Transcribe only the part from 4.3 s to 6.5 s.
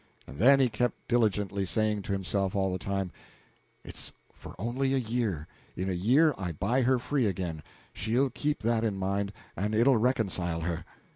for only a year. In a year